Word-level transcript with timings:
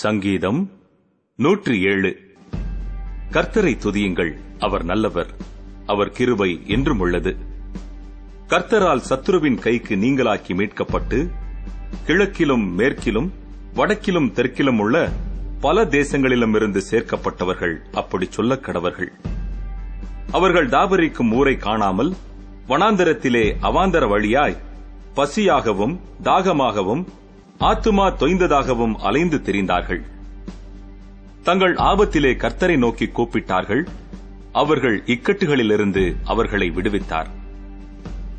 சங்கீதம் 0.00 0.70
நூற்றி 1.34 1.80
ஏழு 1.80 2.16
கர்த்தரை 3.30 3.76
துதியுங்கள் 3.76 4.34
அவர் 4.58 4.84
நல்லவர் 4.84 5.26
அவர் 5.86 6.10
கிருபை 6.10 6.62
என்றும் 6.66 6.98
உள்ளது. 6.98 7.36
கர்த்தரால் 8.48 9.02
சத்துருவின் 9.08 9.58
கைக்கு 9.58 9.96
நீங்களாக்கி 9.96 10.54
மீட்கப்பட்டு 10.54 11.30
கிழக்கிலும் 12.06 12.74
மேற்கிலும் 12.74 13.32
வடக்கிலும் 13.74 14.32
தெற்கிலும் 14.32 14.78
உள்ள 14.78 15.10
பல 15.60 15.84
தேசங்களிலும் 15.84 16.54
இருந்து 16.54 16.82
சேர்க்கப்பட்டவர்கள் 16.90 17.76
அப்படி 17.92 18.26
சொல்லக் 18.30 18.68
கடவர்கள். 18.68 19.12
அவர்கள் 20.30 20.68
தாபரிக்கும் 20.68 21.32
ஊரை 21.32 21.56
காணாமல் 21.56 22.14
வனாந்தரத்திலே 22.68 23.56
அவாந்தர 23.62 24.08
வழியாய் 24.08 24.56
பசியாகவும் 25.16 25.98
தாகமாகவும் 26.22 27.04
ஆத்துமா 27.60 28.12
தொய்ந்ததாகவும் 28.20 28.94
அலைந்து 28.94 29.36
திரிந்தார்கள். 29.36 30.02
தங்கள் 31.42 31.74
ஆபத்திலே 31.74 32.32
கர்த்தரை 32.36 32.78
நோக்கி 32.78 33.04
கூப்பிட்டார்கள். 33.04 33.86
அவர்கள் 34.52 35.02
இக்கட்டுகளிலிருந்து 35.06 36.14
அவர்களை 36.24 36.70
விடுவித்தார். 36.70 37.26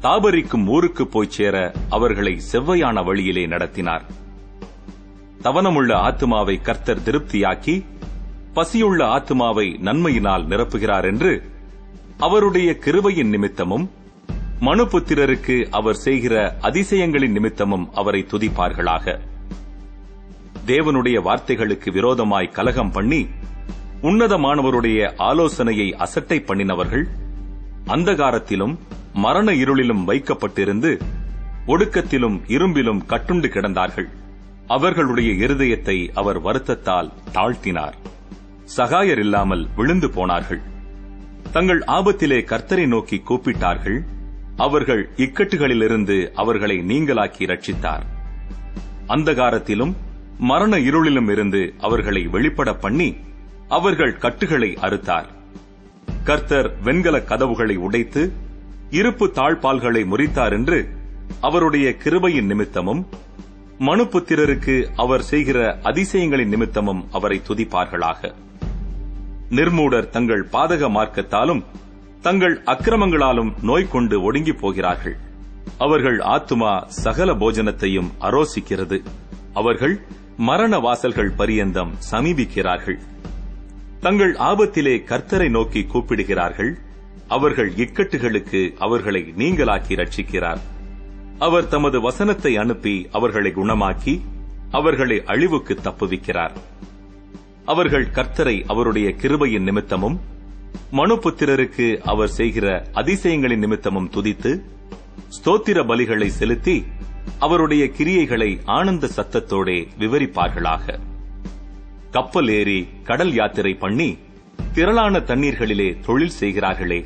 தாபரிக்கும் 0.01 0.67
ஊருக்கு 0.67 1.07
போய்ச் 1.07 1.31
சேர 1.31 1.71
அவர்களை 1.89 2.41
செவ்வையான 2.51 3.03
வழியிலே 3.03 3.47
நடத்தினார். 3.47 4.05
தவனமுள்ள 5.41 5.93
ஆத்துமாவை 5.93 6.61
கர்த்தர் 6.61 6.99
திருப்தியாக்கி 6.99 7.85
பசியுள்ள 8.53 9.05
ஆத்துமாவை 9.05 9.81
நன்மையினால் 9.81 10.47
நிரப்புகிறார் 10.47 11.03
என்று 11.03 11.43
அவருடைய 12.17 12.77
கிருபையின் 12.79 13.29
நிமித்தமும் 13.29 13.89
மனுபுத்திரருக்கு 14.61 15.69
அவர் 15.69 15.95
செய்கிற 15.95 16.57
அதிசயங்களின் 16.61 17.31
நிமித்தமும் 17.31 17.93
அவரை 17.93 18.25
துதிப்பார்களாக. 18.31 19.19
தேவனுடைய 20.65 21.21
வார்த்தைகளுக்கு 21.21 21.91
விரோதமாய் 21.91 22.49
கலகம் 22.49 22.91
பண்ணி 22.91 23.27
உன்னதமானவருடைய 24.01 25.13
ஆலோசனையை 25.17 25.93
அசட்டை 25.93 26.43
பண்ணினவர்கள் 26.47 27.05
அந்தகாரத்திலும் 27.87 28.77
மரண 29.13 29.51
இருளிலும் 29.51 30.03
வைக்கப்பட்டிருந்து 30.07 31.01
ஒடுக்கத்திலும் 31.67 32.39
இரும்பிலும் 32.47 33.01
கட்டுண்டு 33.07 33.47
கிடந்தார்கள். 33.47 34.09
அவர்களுடைய 34.67 35.47
இருதயத்தை 35.47 36.09
அவர் 36.13 36.41
வருத்தத்தால் 36.41 37.11
தாழ்த்தினார். 37.33 37.93
சகாயர் 38.77 39.19
இல்லாமல் 39.19 39.67
விழுந்து 39.75 40.09
போனார்கள். 40.09 40.61
தங்கள் 41.51 41.83
ஆபத்திலே 41.87 42.39
கர்த்தரை 42.45 42.87
நோக்கி 42.87 43.23
கூப்பிட்டார்கள். 43.29 44.05
அவர்கள் 44.63 45.01
இக்கட்டுகளிலிருந்து 45.17 46.15
அவர்களை 46.35 46.77
நீங்களாக்கி 46.87 47.43
ரட்சித்தார் 47.45 48.05
அந்தகாரத்திலும் 49.07 49.93
மரண 50.39 50.77
இருளிலும் 50.79 51.29
இருந்து 51.31 51.61
அவர்களை 51.79 52.21
வெளிப்பட 52.27 52.69
பண்ணி 52.73 53.09
அவர்கள் 53.67 54.17
கட்டுகளை 54.17 54.69
அறுத்தார். 54.81 55.29
கர்த்தர் 56.23 56.69
வெண்கல 56.81 57.21
கதவுகளை 57.21 57.75
உடைத்து 57.75 58.23
இருப்பு 58.89 59.25
தாழ்பால்களை 59.35 60.01
முறித்தார் 60.05 60.51
என்று 60.51 60.79
அவருடைய 61.41 61.89
கிருபையின் 62.03 62.49
நிமித்தமும் 62.51 63.01
மனுபுத்திரருக்கு 63.79 64.75
அவர் 64.95 65.23
செய்கிற 65.23 65.59
அதிசயங்களின் 65.83 66.53
நிமித்தமும் 66.53 67.03
அவரை 67.11 67.41
துதிப்பார்களாக. 67.47 68.31
நிர்மூடர் 69.49 70.09
தங்கள் 70.09 70.43
பாதக 70.53 70.89
மார்க்கத்தாலும் 70.97 71.63
தங்கள் 72.21 72.61
அக்கிரமங்களாலும் 72.65 73.53
நோய் 73.61 73.87
கொண்டு 73.87 74.21
ஒடுங்கி 74.21 74.53
போகிறார்கள். 74.53 75.17
அவர்கள் 75.77 76.17
ஆத்துமா 76.17 76.85
சகல 76.85 77.33
போஜனத்தையும் 77.33 78.09
அரோசிக்கிறது. 78.19 79.03
அவர்கள் 79.53 80.01
மரண 80.37 80.79
வாசல்கள் 80.79 81.31
பரியந்தம் 81.31 81.93
சமீபிக்கிறார்கள். 82.11 82.99
தங்கள் 83.99 84.33
ஆபத்திலே 84.33 84.95
கர்த்தரை 85.03 85.49
நோக்கி 85.49 85.83
கூப்பிடுகிறார்கள். 85.83 86.77
அவர்கள் 87.27 87.71
இக்கட்டுகளுக்கு 87.71 88.73
அவர்களை 88.77 89.33
நீங்களாக்கி 89.37 89.95
ரட்சிக்கிறார் 89.95 90.61
அவர் 91.39 91.67
தமது 91.67 92.01
வசனத்தை 92.01 92.57
அனுப்பி 92.57 93.07
அவர்களை 93.11 93.51
குணமாக்கி 93.51 94.21
அவர்களை 94.71 95.23
அழிவுக்கு 95.25 95.79
தப்புவிக்கிறார். 95.83 96.51
அவர்கள் 97.65 98.07
கர்த்தரை 98.07 98.63
அவருடைய 98.67 99.09
கிருபையின் 99.09 99.63
நிமித்தமும் 99.63 100.19
மனுபுத்திரருக்கு 100.91 101.97
அவர் 101.97 102.29
செய்கிற 102.29 102.85
அதிசயங்களின் 102.93 103.57
நிமித்தமும் 103.57 104.09
துதித்து 104.09 104.61
ஸ்தோத்திர 105.27 105.83
பலிகளை 105.83 106.27
செலுத்தி 106.27 106.83
அவருடைய 107.39 107.85
கிரியைகளை 107.85 108.59
ஆனந்த 108.65 109.09
சத்தத்தோடே 109.15 109.87
விவரிப்பார்களாக. 109.99 110.99
கப்பல் 112.11 112.47
ஏறி 112.47 112.87
கடல் 113.03 113.33
யாத்திரை 113.33 113.73
பண்ணி 113.73 114.17
திரளான 114.73 115.19
தண்ணீர்களிலே 115.19 115.99
தொழில் 116.05 116.29
செய்கிறார்களே. 116.29 117.05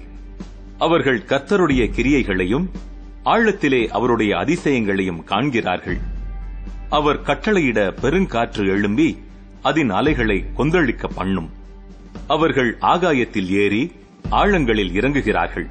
அவர்கள் 0.78 1.22
கர்த்தருடைய 1.22 1.90
கிரியைகளையும் 1.90 2.70
ஆழத்திலே 3.26 3.88
அவருடைய 3.88 4.36
அதிசயங்களையும் 4.36 5.24
காண்கிறார்கள். 5.24 5.98
அவர் 6.90 7.22
கட்டளையிட 7.22 7.94
பெருங்காற்று 8.02 8.68
எழும்பி 8.68 9.24
அதன் 9.62 9.90
அலைகளை 9.90 10.46
கொந்தளிக்க 10.58 11.10
பண்ணும். 11.16 11.50
அவர்கள் 12.28 12.78
ஆகாயத்தில் 12.80 13.52
ஏறி 13.52 13.92
ஆழங்களில் 14.30 14.92
இறங்குகிறார்கள். 14.92 15.70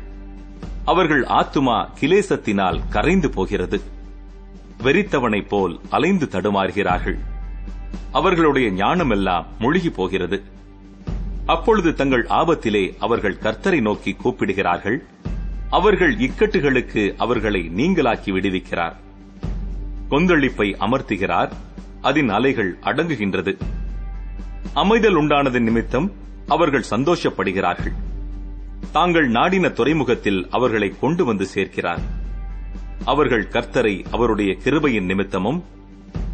அவர்கள் 0.84 1.24
ஆத்துமா 1.24 1.88
கிலேசத்தினால் 2.00 2.80
கரைந்து 2.90 3.30
போகிறது. 3.30 3.80
வெறித்தவனைப் 4.82 5.48
போல் 5.48 5.80
அலைந்து 5.90 6.28
தடுமாறுகிறார்கள். 6.30 7.18
அவர்களுடைய 8.12 8.70
ஞானமெல்லாம் 8.70 9.44
மூழ்கி 9.58 9.90
போகிறது. 9.90 10.42
அப்பொழுது 11.46 11.94
தங்கள் 11.94 12.26
ஆபத்திலே 12.28 12.94
அவர்கள் 12.98 13.38
கர்த்தரை 13.40 13.80
நோக்கி 13.80 14.12
கூப்பிடுகிறார்கள். 14.12 15.04
அவர்கள் 15.70 16.16
இக்கட்டுகளுக்கு 16.16 17.14
அவர்களை 17.16 17.70
நீங்களாக்கி 17.76 18.32
விடுவிக்கிறார். 18.32 18.94
கொந்தளிப்பை 20.10 20.74
அமர்த்துகிறார். 20.80 21.52
அதன் 22.02 22.28
அலைகள் 22.28 22.78
அடங்குகின்றது. 22.82 23.56
அமைதல் 24.74 25.16
உண்டானது 25.16 25.60
நிமித்தம் 25.60 26.22
அவர்கள் 26.46 26.84
சந்தோஷப்படுகிறார்கள். 26.90 27.92
தாங்கள் 28.92 29.28
நாடின 29.28 29.68
துறைமுகத்தில் 29.68 30.46
அவர்களை 30.50 30.92
கொண்டு 31.00 31.24
வந்து 31.24 31.46
சேர்க்கிறார். 31.54 32.00
அவர்கள் 33.04 33.48
கர்த்தரை 33.50 34.04
அவருடைய 34.10 34.56
கிருபையின் 34.64 35.04
நிமித்தமும் 35.04 35.64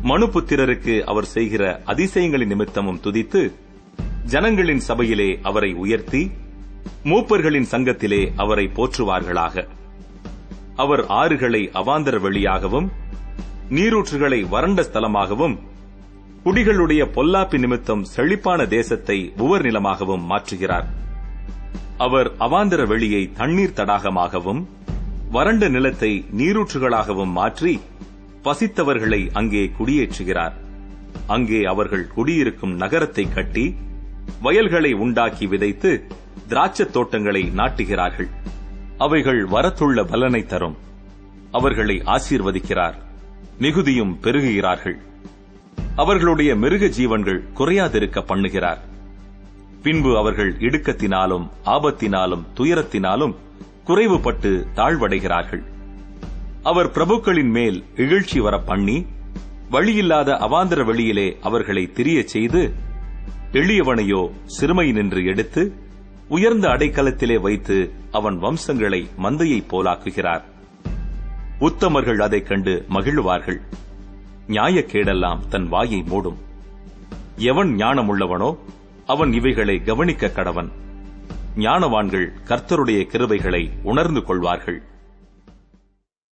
மனுபுத்திரருக்கு 0.05 1.01
அவர் 1.01 1.25
செய்கிற 1.25 1.83
அதிசயங்களின் 1.87 2.47
நிமித்தமும் 2.47 3.01
துதித்து 3.03 3.53
ஜனங்களின் 4.25 4.81
சபையிலே 4.81 5.39
அவரை 5.43 5.75
உயர்த்தி 5.75 6.31
மூப்பர்களின் 7.05 7.67
சங்கத்திலே 7.71 8.33
அவரை 8.37 8.71
போற்றுவார்களாக. 8.75 9.67
அவர் 10.77 11.07
ஆறுகளை 11.07 11.71
அவாந்தர 11.71 12.21
வெளியாகவும் 12.21 12.89
நீரூற்றுகளை 13.71 14.49
வறண்ட 14.49 14.83
ஸ்தலமாகவும் 14.83 15.59
குடிகளுடைய 16.45 17.05
பொல்லாப்பி 17.15 17.59
நிமித்தம் 17.59 18.05
செழிப்பான 18.05 18.67
தேசத்தை 18.67 19.33
உவர் 19.37 19.63
நிலமாகவும் 19.63 20.23
மாற்றுகிறார். 20.31 20.85
அவர் 21.99 22.33
அவாந்தர 22.39 22.87
வெளியை 22.87 23.33
தண்ணீர் 23.33 23.73
தடாகமாகவும் 23.77 24.67
வறண்ட 25.31 25.69
நிலத்தை 25.69 26.25
நீரூற்றுகளாகவும் 26.39 27.31
மாற்றி 27.31 27.81
பசித்தவர்களை 28.45 29.29
அங்கே 29.33 29.71
குடியேற்றுகிறார். 29.79 30.53
அங்கே 31.27 31.65
அவர்கள் 31.65 32.07
குடியிருக்கும் 32.07 32.75
நகரத்தை 32.75 33.29
கட்டி 33.29 33.75
வயல்களை 34.43 34.93
உண்டாக்கி 34.93 35.47
விதைத்து 35.47 36.07
திராட்சத் 36.49 36.91
தோட்டங்களை 36.91 37.53
நாட்டுகிறார்கள். 37.57 38.29
அவைகள் 38.99 39.45
வரத்துள்ள 39.45 40.05
பலனை 40.05 40.47
தரும். 40.47 40.77
அவர்களை 41.51 42.03
ஆசீர்வதிக்கிறார். 42.07 42.95
மிகுதியும் 43.59 44.19
பெருகுகிறார்கள். 44.23 44.99
அவர்களுடைய 46.01 46.57
மிருக 46.57 46.87
ஜீவன்கள் 46.87 47.45
குறையாதிருக்க 47.55 48.21
பண்ணுகிறார். 48.21 48.79
பின்பு 49.83 50.17
அவர்கள் 50.17 50.53
இடுக்கத்தினாலும் 50.53 51.49
ஆபத்தினாலும் 51.65 52.43
துயரத்தினாலும் 52.57 53.35
குறைவுபட்டு 53.87 54.67
தாழ்வடைகிறார்கள். 54.75 55.63
அவர் 56.63 56.91
பிரபுக்களின் 56.91 57.51
மேல் 57.51 57.85
இகழ்ச்சி 57.97 58.39
வர 58.39 58.59
பண்ணி 58.59 59.07
வழியில்லாத 59.71 60.33
அவாந்தர 60.33 60.85
வெளியிலே 60.85 61.37
அவர்களை 61.41 61.91
திரியச் 61.95 62.25
செய்து 62.25 62.73
எளியவனையோ 63.53 64.31
சிறுமை 64.45 64.93
நின்று 64.93 65.25
எடுத்து 65.25 65.75
உயர்ந்த 66.29 66.69
அடைக்கலத்திலே 66.69 67.41
வைத்து 67.41 67.93
அவன் 68.11 68.39
வம்சங்களை 68.39 69.09
மந்தையைப் 69.23 69.67
போலாக்குகிறார். 69.71 70.43
உத்தமர்கள் 71.61 72.23
அதைக் 72.23 72.47
கண்டு 72.47 72.85
மகிழ்வார்கள். 72.89 73.61
நியாயக்கேடெல்லாம் 74.51 75.49
தன் 75.49 75.69
வாயை 75.69 76.05
மூடும். 76.09 76.37
எவன் 77.37 77.77
ஞானமுள்ளவனோ 77.77 78.57
அவன் 79.07 79.33
இவைகளை 79.33 79.83
கவனிக்க 79.83 80.27
கடவன். 80.27 80.69
ஞானவான்கள் 81.57 82.33
கர்த்தருடைய 82.45 83.07
கிருபைகளை 83.07 83.71
உணர்ந்து 83.83 84.25
கொள்வார்கள். 84.25 84.83